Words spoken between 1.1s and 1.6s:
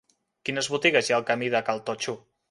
ha al camí